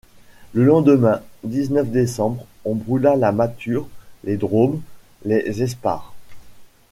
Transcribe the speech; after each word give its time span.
Le 0.53 0.63
lendemain, 0.65 1.21
dix-neuf 1.43 1.87
décembre, 1.87 2.47
on 2.65 2.73
brûla 2.73 3.15
la 3.15 3.31
mâture, 3.31 3.87
les 4.23 4.35
dromes, 4.35 4.81
les 5.25 5.61
esparres. 5.61 6.11